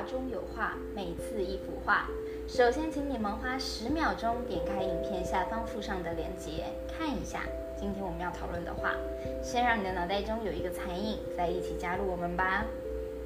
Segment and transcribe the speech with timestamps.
[0.00, 2.08] 画中有画，每次一幅画。
[2.48, 7.42] 首先，请你们花十秒钟点开影片下方附上的链接，看一下
[7.78, 8.94] 今天我们要讨论的画。
[9.42, 12.64] 先让你的脑袋中有一个残影，再一起加入我们吧。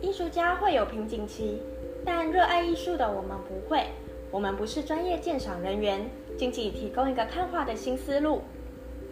[0.00, 1.62] 艺术家会有瓶颈期，
[2.04, 3.86] 但热爱艺术的我们不会。
[4.32, 8.42] 我们不是专业鉴赏人员，仅仅提供一个看画的新思路。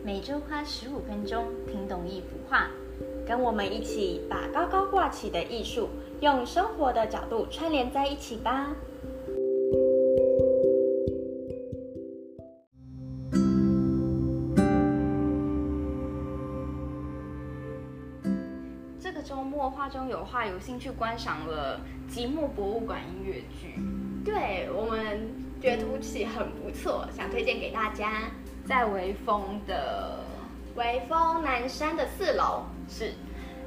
[0.02, 2.72] 每周花十五分钟听懂一幅画，
[3.24, 5.88] 跟我们一起把高高挂起的艺术，
[6.22, 8.68] 用生活的角度串联在一起吧。
[19.00, 23.74] 这个周末画中有画，有兴趣观赏了即墨博物馆音乐剧。
[24.24, 25.28] 对我们
[25.60, 28.30] 觉得突起很不错，想推荐给大家。
[28.64, 30.20] 在微风的
[30.76, 33.12] 微风南山的四楼是，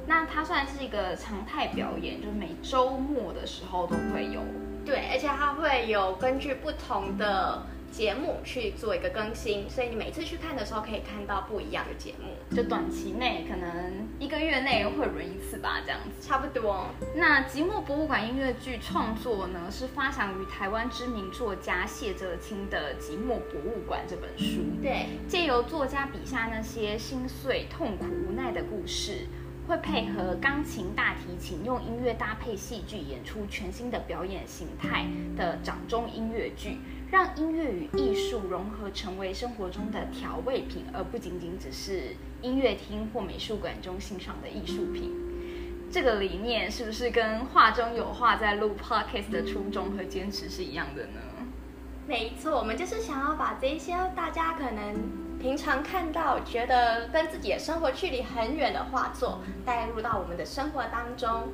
[0.06, 4.40] 那它算是一个常态表演，就是每周末的时候都会有。
[4.84, 7.66] 对，而且它会有根据不同的。
[7.88, 12.34] 节目去做一个更新，所以你每次去看的时候可以看到不一样的节目。
[12.54, 16.88] 就短期内可能一个月内会轮一次吧，这样子差不多。
[17.14, 24.60] 那即墨博物馆音乐剧创作呢，是发祥于台湾知名作家谢哲青的《即墨博物馆》这本书。
[24.82, 29.26] 对，借由作家笔下那些心碎、痛苦、无奈的故事，
[29.66, 36.78] 会配合钢琴、大提琴，用音乐搭配戏剧，演出全新的表演形态的掌中音乐剧。
[37.10, 45.12] 让音乐与艺术融合，成为生活中的调味品，而不仅仅只是音乐厅或美术馆中欣赏的艺术品。
[45.90, 51.20] 这个理念是不是跟画中有画在录 podcast 的初衷和坚持是一样的呢？
[52.08, 54.94] 没错，我们就是想要把这些大家可能
[55.40, 61.52] 平常看到、觉得跟自己的生活距离很远的画作，带入到我们的生活当中。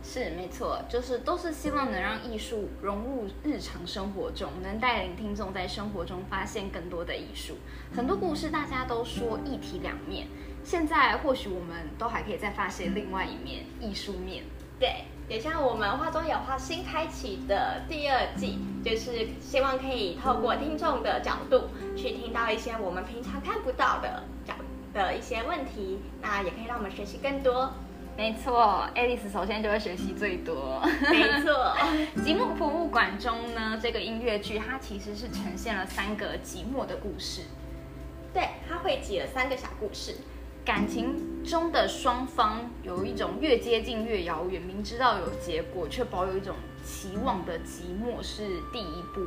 [0.00, 7.56] 是没错，就是都是希望能让艺术融入日常生活中，能带领听众在生活中发现更多的艺术。
[7.94, 10.28] 很多故事大家都说一体两面，
[10.62, 14.44] 现在或许我们都还可以再发现另外一面艺术面。
[14.78, 24.54] 对，也像我们画中有画新开启的第二季，就是希望可以透过听众的角度去听到一些我们平常看不到的角
[24.94, 27.70] 的一些问题，那也可以让我们学习更多。
[28.16, 30.82] 没错，Alice 首先就会学习最多。
[31.10, 31.76] 没错，
[32.24, 37.42] 即墨博物馆中呢，这个音乐剧它其实是呈现了三个即墨的故事。
[38.32, 40.16] 对，它汇集了三个小故事。
[40.68, 49.22] 感情中的双方有一种越接近越遥远，明知道有结果却保有一种期望的寂寞是第一步。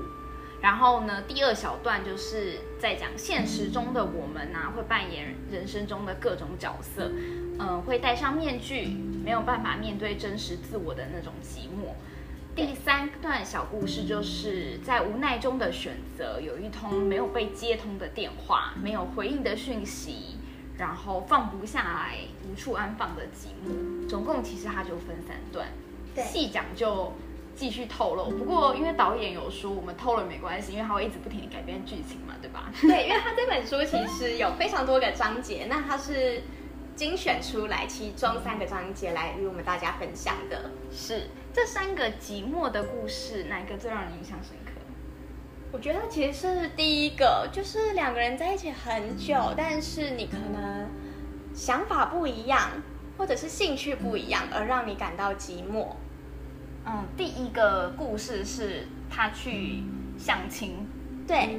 [0.62, 7.12] 然后呢，第二小段就是在讲现实中的我们呐，会扮演人生中的各种角色，
[7.58, 11.96] 嗯，会戴上面具，没有办法面对真实自我的那种寂寞。
[12.54, 20.38] 第三段小故事就是在无奈中的选择，有一通没有被接通的电话，没有回应的讯息，
[20.82, 24.10] 然后放不下来，无处安放的寂寞。
[24.10, 25.68] 总共其实它就分三段，
[26.28, 27.14] 细讲就。
[27.54, 32.72] 继续透露，不过因为导演有说我们透了没关系，因为他会一直不停的改变剧情嘛，对吧？
[32.82, 36.42] 对，因为他这本书其实有非常多个章节，那他是
[36.96, 40.72] 精选出来其中三个章节来与我们大家分享的。
[40.94, 44.71] 是这三个寂寞的故事，哪一个最让人印象深刻？
[45.74, 50.90] 我觉得其实是第一个，就是两个人在一起很久，但是你可能
[51.54, 52.72] 想法不一样，
[53.18, 55.88] 或者是兴趣不一样，而让你感到寂寞。
[56.86, 59.84] 嗯，第一个故事是他去
[60.18, 60.86] 相亲，
[61.26, 61.58] 对，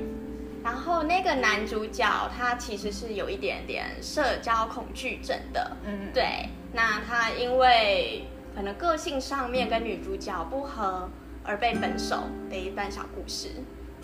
[0.62, 2.06] 然后那个男主角
[2.36, 11.08] 他其实是有一点点社交恐惧症的，嗯，对，那他因为可能个性上面跟女主角不合
[11.44, 13.48] 而被分手的一段小故事。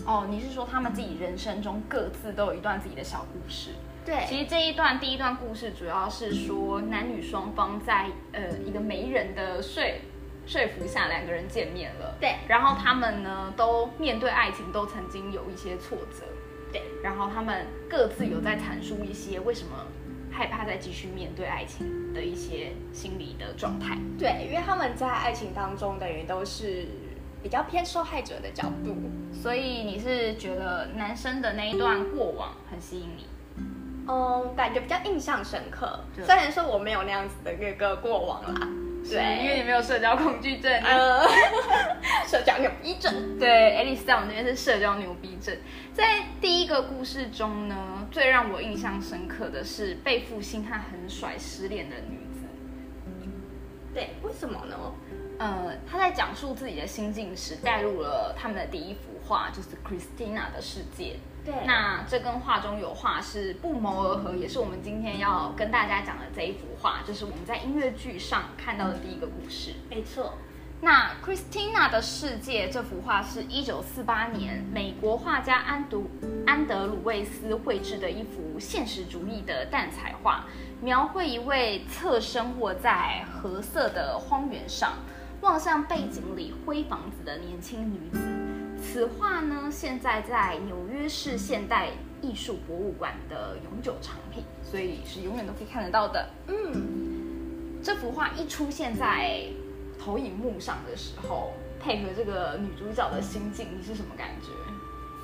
[0.05, 3.71] 哦，你是说他们自己人生中各自都有一段自己的小故事？
[4.05, 10.01] 对，其实这一段第一段故事主要是说男女双方在呃一个媒人的睡。
[10.47, 16.25] 说服下两个人见面了，对，然后他们呢都面对爱情都曾经有一些挫折，
[16.73, 19.85] 对，然后他们各自有在阐述一些为什么
[20.31, 26.87] 害怕再继续面对爱情的一些心理的状态，对，因为他们在爱情当中等于都是
[27.41, 28.95] 比较偏受害者的角度，
[29.33, 33.25] 所以你是觉得男生的那一段过往很吸引你？
[34.07, 38.67] 嗯，感觉比较印象深刻，虽然说我没有那样子的一个过往啦。
[39.09, 40.69] 对，因为你没有社交恐惧症，
[42.27, 43.39] 社交牛逼症。
[43.39, 43.47] 对
[43.77, 45.55] ，Alice 在我那边是社交牛逼症。
[45.93, 52.41] 在第一个故事中呢，最让我印象深刻的是被负心汉狠甩失恋的女子。
[53.93, 54.75] 对，为什么呢？
[55.39, 61.15] 呃，他在讲述自己的心境时，带入了他们的第一幅画，就是 Christina 的世界。
[61.45, 69.75] 对，那这跟画中有画是不谋而合，也是我们今天要跟大家讲的这一幅画，就是我们在音乐剧上看到的第一个故事。
[69.89, 70.33] 没错。
[70.81, 76.09] 那 Christina 的世界这幅画是一九四八年美国画家安独
[76.47, 80.45] 安德鲁卫斯绘制的一幅现实主义的淡彩画，
[80.81, 84.93] 描绘一位侧身卧在褐色的荒原上，
[85.41, 88.19] 望向背景里灰房子的年轻女子。
[88.81, 91.89] 此画呢，现在在纽约市现代
[92.21, 96.29] 艺术博物馆的永久藏品，所以是永远都可以看得到的。
[96.47, 99.45] 嗯，这幅画一出现在。
[100.01, 104.47] 投影幕上的时候，配合这个女主角的心境，你是什么感觉？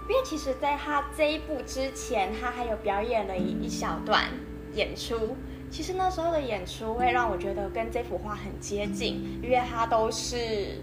[0.10, 4.26] 因为其实，在她这一部之前，她还有表演了一一小段
[4.74, 5.38] 演出。
[5.76, 10.82] 其实那时候的演出会让我觉得跟这幅画很接近，因为它都是，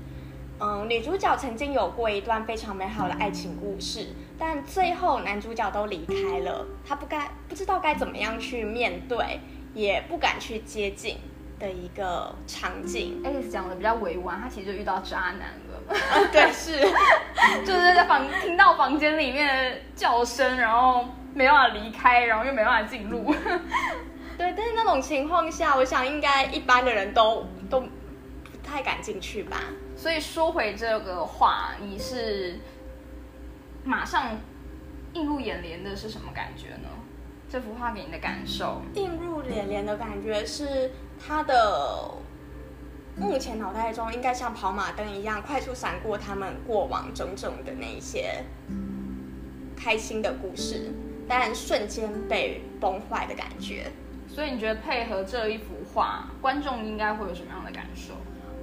[0.61, 4.09] 嗯，女主角曾经有过一段非常美好的爱情故事，
[4.39, 9.41] 但最后男主角都离开了，他不该不知道该怎么样去面对，
[9.73, 11.17] 也不敢去接近。
[11.59, 16.29] 的一个场景，Alice 讲的比较委婉，他其实就遇到渣男了。
[16.33, 16.77] 对，是，
[17.65, 23.33] 就是在房听到房间里面的叫声，然后没办法离开，然后又没办法进入。
[24.43, 27.87] 对，但是那种情况下，我想应该一般的人都都不
[28.61, 29.57] 太敢进去吧。
[29.97, 32.59] 所以说回这个话，你是
[33.85, 34.37] 马上
[35.13, 36.89] 映入眼帘的是什么感觉呢？
[37.49, 38.83] 这幅画给你的感受？
[38.95, 40.91] 映入眼帘的感觉是。
[41.25, 42.11] 他的
[43.17, 48.45] 目前脑袋中应该像跑马灯一样快速闪过他们过往种种的那些
[49.77, 50.91] 开心的故事，
[51.29, 53.93] 但瞬间被崩坏的感觉。
[54.35, 58.15] 所以你觉得配合这一幅画，观众应该会有什么样的感受？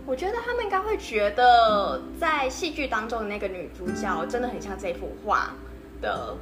[0.08, 5.52] 我觉得他们应该会觉得，在戏剧当中的那个女主角真的很像这幅画
[6.02, 6.36] 的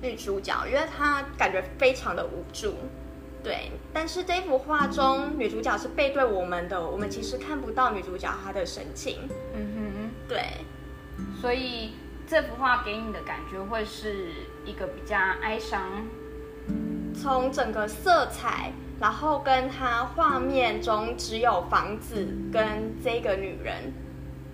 [0.00, 2.74] 女主角，因为她感觉非常的无助。
[3.44, 9.28] 对，但是这幅画中女主角是背对我们的，我们其实看不到女主角她的神情。
[9.54, 10.42] 嗯哼，对，
[11.40, 11.92] 所以
[12.26, 14.26] 这幅画给你的感觉会是
[14.64, 16.04] 一个比较哀伤。
[17.22, 23.92] 从整个色彩，然后跟他画面中只有房子跟这个女人，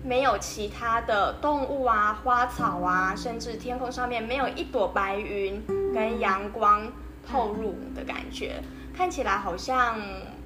[0.03, 5.59] 没有其他的动物啊、花草啊，甚至天空上面没有一朵白云
[5.95, 6.91] 跟阳光
[7.27, 8.61] 透入的感觉。
[8.95, 9.99] 看起来好像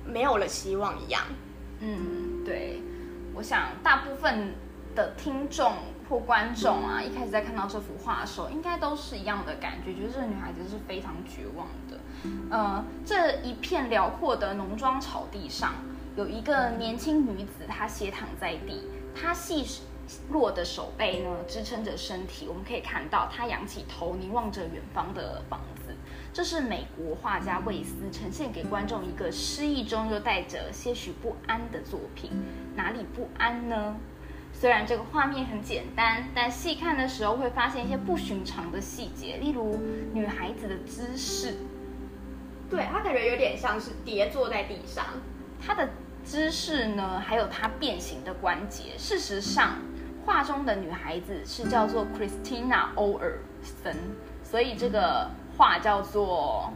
[0.05, 1.21] 没有了希望一样。
[1.81, 2.81] 嗯，对，
[3.33, 4.53] 我想大部分
[4.95, 5.73] 的听众
[6.07, 11.99] 破观众啊，一开始在看到这幅画的时候，应该都是一样的感觉，觉得这个女孩子是非常绝望的。
[12.49, 15.73] 呃，这一片辽阔的农庄草地上，
[16.15, 18.83] 有一个年轻女子，她斜躺在地，
[19.15, 19.65] 她细
[20.29, 25.93] 弱的手背呢支撑着身体，我们可以看到她仰起头，凝望着远方的房子。
[26.33, 32.31] 这是美国画家魏斯呈现给观众一个诗意中又带着些许不安的作品。
[32.75, 33.95] 哪里不安呢？
[34.63, 39.77] 虽然这个画面很简单，但细看的时候会发现一些不寻常的细节，例如
[40.13, 41.55] 女孩子的姿势。
[42.69, 45.03] 对，她感觉有点像是跌坐在地上。
[45.61, 45.89] 她的
[46.23, 48.97] 姿势呢，还有她变形的关节。
[48.97, 49.79] 事实上，
[50.25, 53.93] 画中的女孩子是叫做 Christina 欧尔森，
[54.45, 55.29] 所以这个。
[55.57, 56.73] 画叫做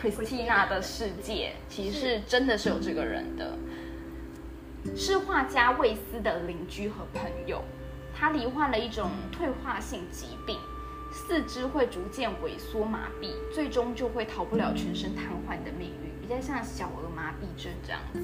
[0.02, 3.56] 《Christina 的世界》，其实是真的是有这个人的，
[4.96, 7.62] 是画家魏斯的邻居和朋友。
[8.16, 10.56] 他罹患了一种退化性疾病，
[11.10, 18.20] 四肢会逐渐萎缩麻痹，最终就会逃不了全身瘫痪的命运，比较像小儿麻痹症这样子。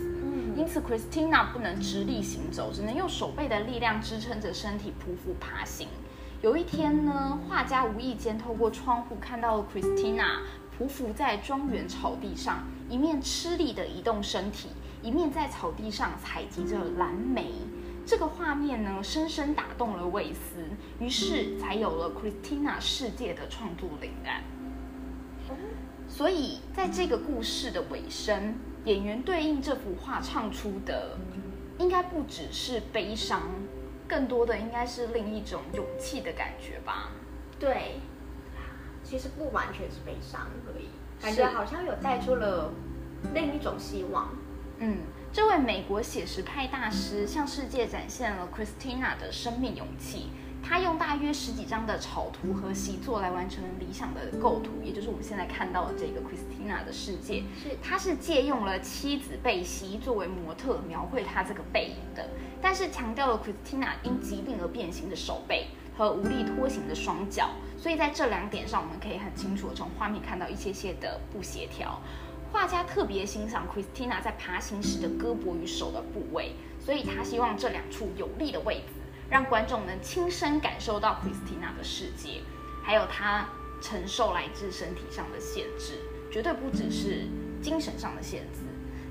[0.56, 5.88] 因此，Christina 不能直立行走，只能用手背的力量支撑着身体匍匐爬行。
[6.40, 10.38] 有一天呢，画家无意间透过窗户看到了 Christina
[10.78, 14.68] 匍匐在庄园草地上，一面吃力地移动身体，
[15.02, 17.52] 一面在草地上采集着蓝莓。
[18.07, 20.64] 这个画面呢，深深打动了魏斯，
[20.99, 24.42] 于是才有了 Christina 世界的创作灵感。
[26.09, 31.16] 所以，在这个故事的尾声，演员对应这幅画唱出的，
[31.78, 33.42] 应该不只是悲伤。
[34.09, 37.12] 更多的应该是另一种勇气的感觉吧。
[37.61, 38.00] 对，
[39.04, 40.88] 其实不完全是悲伤而已，
[41.23, 42.73] 感觉好像有带出了
[43.33, 44.30] 另一种希望。
[44.82, 44.96] 嗯，
[45.30, 50.30] 这位美国写实派大师向世界展现了 Christina 的生命勇气，
[50.62, 57.44] 他用大约十几张的草图和习作来完成理想的构图，也就是我们现在看到的这个 Christina 的世界。
[57.62, 62.26] 是，他是借用了妻子贝西作为模特描绘她这个背影的，
[62.62, 72.00] 但是强调了 Christina 因疾病而变形的手背和无力拖行的双脚，所以在这两点上，我们可以很清楚的从画面看到一些些的不协调。
[72.52, 76.52] 画家特别欣赏 Christina 在爬行时的胳膊与手的部位，
[76.85, 78.95] 所以他希望这两处有力的位置，
[79.30, 82.40] 让观众能亲身感受到 Christina 的世界，
[82.83, 83.49] 还有她
[83.80, 87.28] 承受来自身体上的限制，绝对不只是
[87.62, 88.61] 精神上的限制。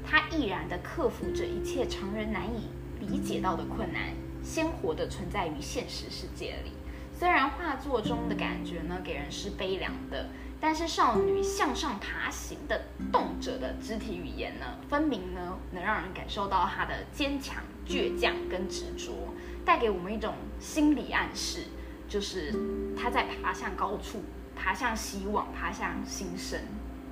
[0.05, 2.69] 她毅然地克服着一切常人难以
[2.99, 6.71] 理解到的困难，鲜活地存在于现实世界里。
[7.17, 10.27] 虽然画作中的感觉呢，给人是悲凉的。
[10.61, 21.63] 但是少女向上爬行的动者的肢体语言呢，分明呢能让人感受到她的坚强、倔强跟执着，带给我们一种心理暗示，
[22.09, 22.53] 就是
[22.97, 24.21] 她在爬向高处，
[24.55, 26.59] 爬向希望，爬向新生。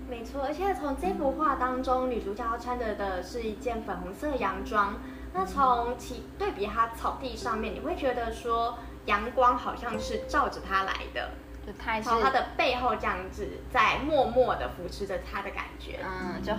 [0.10, 5.00] 没错，而且从这幅画当中，女主角穿着的是一件粉红色洋装，
[5.34, 11.32] 那从其对比她草地上面，你会觉得说阳光好像是照着她来的。
[12.02, 16.00] 从他的背后这样子，在默默的扶持着他的感觉。
[16.04, 16.54] 嗯，就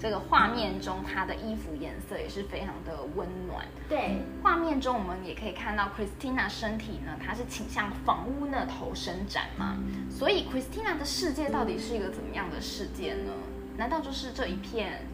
[0.00, 3.66] 这个画面中，他的衣服颜色也是非常的温暖。
[3.88, 9.76] 对，画面中我们也可以看到 Christina 身体呢，它是倾向房屋那头伸展嘛。
[10.10, 13.32] 所以 Christina 的世界到底是一个怎么样的世界呢？
[13.76, 15.06] 难道就是这一片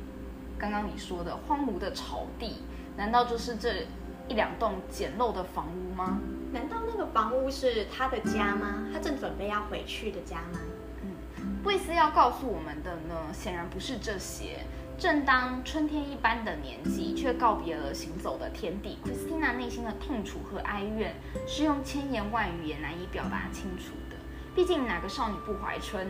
[0.59, 2.63] 刚刚你说的荒芜的草地？
[2.97, 3.87] 难道就是这
[4.29, 6.19] 一两栋简陋的房屋吗？
[6.53, 8.89] 难道那个房屋是他的家吗？
[8.93, 10.59] 他正准备要回去的家吗？
[11.03, 14.59] 嗯，魏斯要告诉我们的呢，显然不是这些。
[14.99, 18.99] 正当春天一般的年纪，却告别了行走的天地。
[19.05, 21.15] Christina 内心的痛楚和哀怨，
[21.47, 24.17] 是用千言万语也难以表达清楚的。
[24.57, 26.09] 毕竟哪个少女不怀春？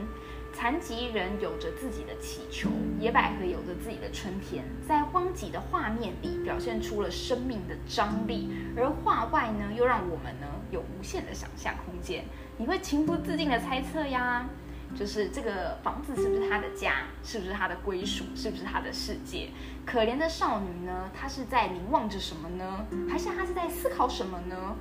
[0.54, 12.24] 残疾人有着自己的祈求，野百合有着自己的春天，在荒瘠的画面里表现出了生命的张力，而画外呢，又让我们呢有无限的想象空间。
[12.56, 14.48] 你会情不自禁的猜测呀，
[14.96, 19.50] 就是这个房子是不是他的家，是不是他的归属，是不是他的世界？
[19.86, 22.86] 可怜的少女呢，她是在凝望着什么呢？
[23.10, 24.76] 还是她是在思考什么呢？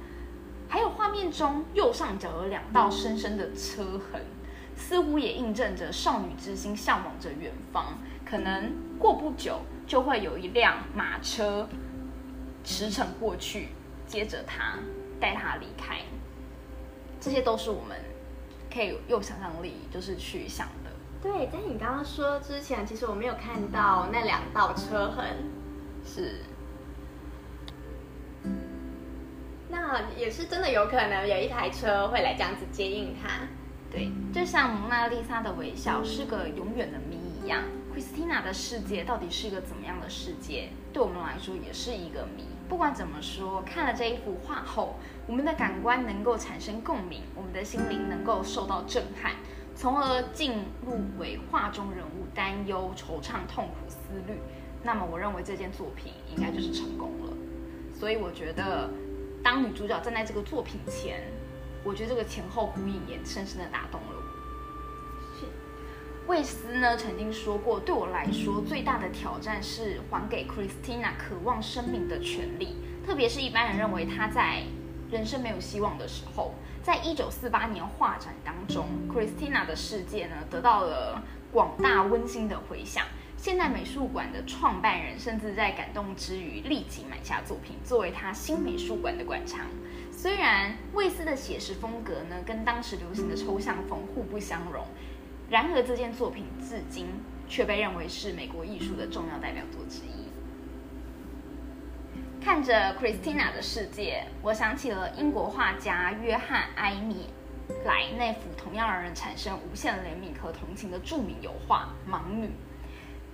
[0.70, 4.22] 还有画面中右上角有两道深深的车痕。
[4.80, 11.68] 似乎也印证着少女之心向往着远方，可能过不久就会有一辆马车
[12.64, 13.70] 驰骋过去，
[14.06, 14.78] 接着她
[15.20, 16.00] 带他离开。
[17.20, 17.98] 这些都是我们
[18.72, 20.92] 可以用想象力就是去想的。
[21.20, 25.26] 对，在你刚刚说之前，其实我没有看到那两道车痕，
[26.06, 26.42] 是，
[29.68, 33.48] 那也是真的有可能有一台车会来这样子接应他。
[33.90, 37.64] 对，就像蒙娜丽莎的微笑是个永远的谜一样
[37.96, 40.70] ，Christina 的世界到底是一个怎么样的世界？
[40.94, 42.44] 对我们来说也是一个谜。
[42.68, 44.96] 不管怎么说，看了这一幅画后，
[45.26, 49.34] 我们的感官能够产生共鸣，我们的心灵能够受到震撼，
[49.76, 53.98] 从而进入为画中人物担忧、惆怅、痛苦、思
[54.28, 54.38] 虑。
[54.84, 57.34] 那么，我认为这件作品应该就是成功了。
[57.94, 58.90] 所以，我觉得
[59.44, 61.24] 当女主角站在这个作品前。
[61.84, 64.17] 我觉得这个前后呼应也深深的打动了。
[66.28, 74.64] 魏斯呢曾经说过，对我来说最大的挑战是还给 Christina 渴望生命的权利，特别是一般人认为她在
[75.10, 76.54] 人生没有希望的时候。
[76.84, 83.06] 在一九四八年画展当中，Christina 的世界呢得到了广大温馨的回响。
[83.38, 89.62] 现代美术馆的创办人甚至在感动之余立即买下作品，作为他新美术馆的馆藏。
[90.12, 94.84] 虽然魏斯的写实风格呢跟当时流行的抽象风互不相容，
[95.50, 97.08] 然而这件作品至今
[97.48, 100.28] 却被认为是美国艺术的重要代表作之一。
[102.44, 107.30] 看着 Christina 的世界，我想起了英国画家约翰埃米
[107.86, 112.46] 莱那幅同样让人产生无限怜悯和同情的著名油画《盲女》。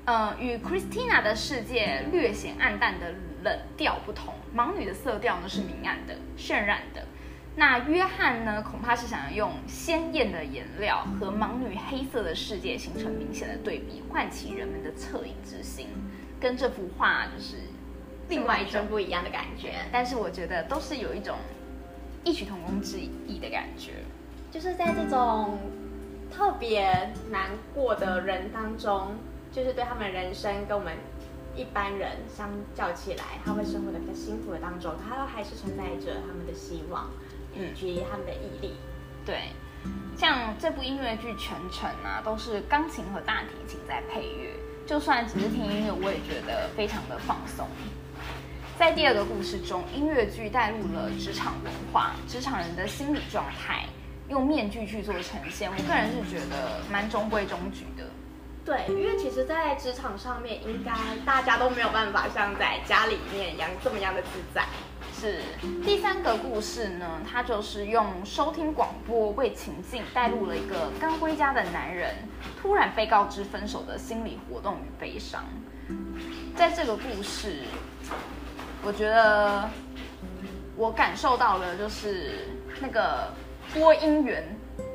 [0.05, 7.05] 呃，与 Christina 的世界略显暗淡的冷调不同，盲女的色调呢是明暗的、渲染的。
[7.55, 15.87] 那约翰呢，恐怕是想要用鲜艳的颜料和盲女黑色的世界形成明显的对比，唤起人们的恻隐之心，
[16.39, 17.57] 跟这幅画就是
[18.29, 19.73] 另外一种不一样的感觉。
[19.91, 21.37] 但是我觉得都是有一种
[22.23, 23.91] 异曲同工之意的感觉，
[24.51, 25.59] 就是在这种
[26.31, 29.15] 特别难过的人当中。
[29.51, 30.91] 就是对他们人生跟我们
[31.55, 37.11] 一般人相较起来，他会生活的比较辛苦的当中，他都还是存在着他们的希望。
[37.55, 38.75] 以及他们的毅力。
[39.25, 39.49] 对，
[40.17, 44.51] 像这部音乐剧全程啊，都是钢琴和大提琴在配乐，
[44.85, 47.67] 就算只是听音乐，我也觉得非常的放松。
[48.77, 53.85] 在第二个故事中，音乐剧带入了职场文化、职场人的心理状态，
[54.29, 55.71] 用面具去做呈现。
[55.71, 58.03] 我个人是觉得蛮中规中矩的。
[58.65, 60.91] 对，因为其实，在职场上面，应该
[61.25, 64.65] 大家都没有办法像在家里面一样这么样的自在。
[65.23, 65.39] 是
[65.85, 72.13] 第三个故事呢，它就是用收听广播为情境带入了一个刚回家的男人
[72.61, 75.45] 突然被告知分手的心理活动与悲伤。
[76.57, 77.59] 在这个故事，
[78.83, 79.69] 我觉得
[80.75, 82.49] 我感受到的，就是
[82.81, 83.31] 那个
[83.73, 84.43] 播音员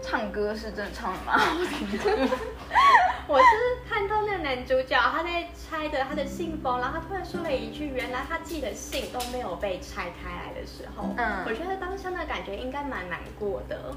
[0.03, 2.29] 唱歌是真的唱的蛮好听的。
[3.27, 13.95] 我是看到那个男主角他在拆的他的信封，然后他突然说了一句：“原来他寄的信都没有被拆开来的时候。”嗯，我觉得当下的感觉应该蛮难过的。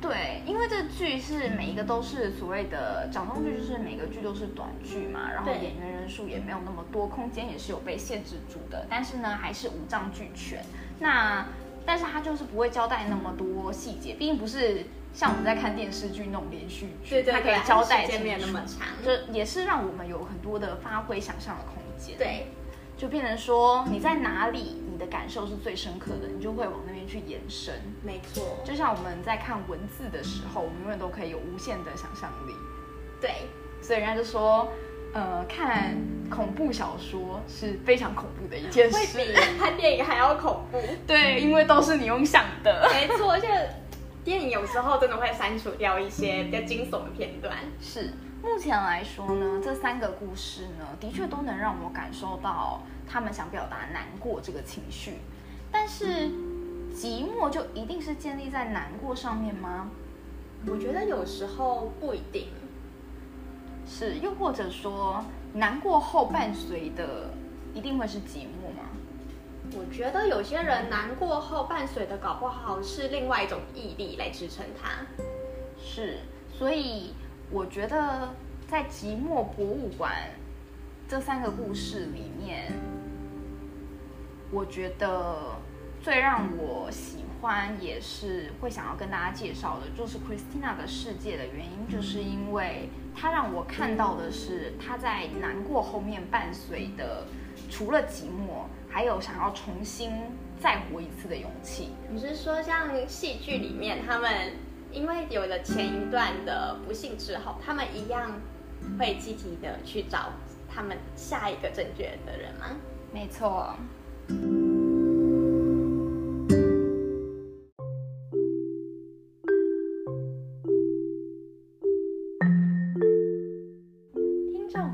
[0.00, 8.86] 对，因为这剧是每一个都是所谓的掌中剧，就是每个剧都是短剧嘛，然后演员人数也没有那么多，空间也是有被限制住的。
[8.88, 10.64] 但是呢，还是五脏俱全。
[10.98, 11.46] 那
[11.84, 14.86] 但是他就是不会交代那么多细节，毕竟不是。
[15.12, 22.16] 像我们在看电视剧那种连续剧，它可以交代时间没有那么长，就也是让我们有很多的发挥想象的空间。
[22.16, 22.46] 对，
[22.96, 27.74] 就变成说你在哪里，你的感受是最深刻的，你就会往那边去延伸。
[28.04, 32.54] 没错，就像我们在看文字的时候，我们永远都可以有无限的想象力。
[33.20, 33.48] 对，
[33.82, 34.68] 所以人家就说，
[35.12, 35.96] 呃，看
[36.30, 40.80] 恐怖小说是非常恐怖的一件事，会比看电影还要恐怖。
[41.06, 42.88] 对，因为都是你用想的。
[42.92, 43.48] 没错，而且。
[44.22, 47.56] 电影有时候真的会删除掉一些比较惊悚的片段。
[47.80, 48.12] 是，
[48.42, 55.14] 目前来说呢，这三个故事呢，的确都能让我感受到他们想表达难过这个情绪。
[55.72, 56.28] 但是，
[56.94, 59.90] 寂寞就一定是建立在难过上面吗？
[60.66, 62.48] 我觉得有时候不一定。
[63.92, 67.28] 是，又或者说，难过后伴随的
[67.74, 68.88] 一定会是寂寞吗？
[69.74, 75.04] 我觉得有些人难过后伴随的搞不好是另外一种毅力来支撑他。
[75.76, 76.20] 是，
[76.52, 77.14] 所以
[77.50, 78.30] 我觉得
[78.68, 80.12] 在寂寞博物馆
[81.08, 82.72] 这三个故事里面，
[84.52, 85.56] 我觉得
[86.02, 97.26] 最让我喜欢也是会想要跟大家介绍的，就是 Christina 的世界的原因，就是因为它让我看到的是她在难过后面伴随的
[97.70, 98.64] 除了寂寞。
[98.92, 100.10] 还有想要重新
[100.58, 101.90] 再活一次的勇气。
[102.10, 104.52] 你是说像戏剧里面，他们
[104.90, 108.32] 因为有了前一段的不幸之后，他们一样
[108.98, 110.32] 会积极的去找
[110.68, 112.66] 他们下一个正确的人吗？
[113.14, 113.76] 没错。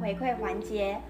[0.07, 1.01] 回馈环节。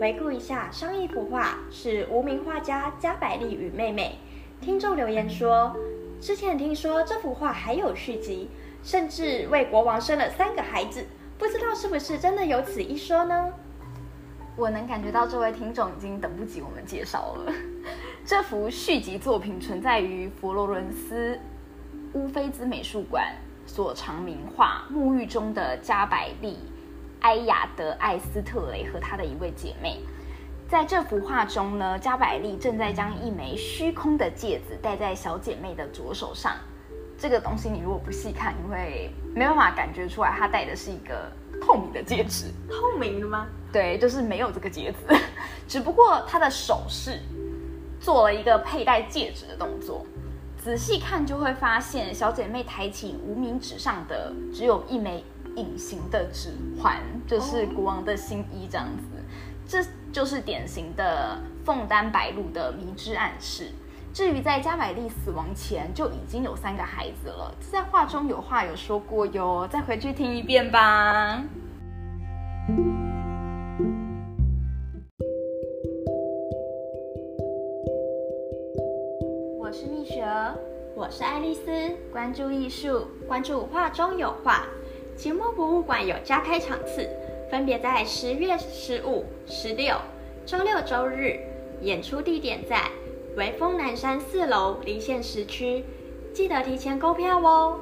[0.00, 4.16] 回顾一下上一幅画是无名画家加百利与妹妹。
[4.60, 5.74] 听众留言说，
[6.20, 8.48] 之前听说这幅画还有续集，
[8.84, 11.04] 甚至为国王生了三个孩子，
[11.36, 13.52] 不知道是不是真的有此一说呢？
[14.56, 17.52] 我能感觉到这位听众已经等不及我们介绍了。
[18.24, 21.36] 这幅续集作品存在于佛罗伦斯
[22.12, 23.34] 乌菲兹美术馆
[23.66, 26.52] 所藏名画《沐浴中的加百利》。
[27.24, 29.98] 埃雅德·艾斯特雷和她的一位姐妹，
[30.68, 36.52] 在这幅画中呢，加百利正在将一枚虚空的戒指戴在小姐妹的左手上。
[37.16, 41.32] 这个东西你如果不细看，你会没办法感觉出来，她戴的是一个
[41.62, 42.52] 透明的戒指。
[42.68, 43.46] 透明的吗？
[43.72, 45.16] 对，就是没有这个戒指，
[45.66, 47.18] 只不过她的手势
[47.98, 50.04] 做了一个佩戴戒指的动作。
[50.58, 55.24] 仔细看就会发现，小姐妹抬起无名指上的只有一枚。
[55.56, 59.04] 隐形的指环就是国王的新衣，这样子，
[59.66, 63.70] 这就是典型的凤丹白露的迷之暗示。
[64.12, 71.42] 至于在加百利死亡前就已经有三个孩子了，在画中有话有说过哟，再回去听一遍吧。
[79.58, 80.54] 我是蜜雪儿，
[80.94, 81.70] 我是爱丽丝，
[82.12, 84.64] 关注艺术，关注画中有画。
[85.24, 87.08] 节目博物馆有加开场次，
[87.50, 89.96] 分别在十月十五、十六、
[90.44, 91.40] 周六、周日。
[91.80, 92.90] 演出地点在
[93.34, 95.82] 潍风南山四楼离线时区，
[96.34, 97.80] 记得提前购票哦。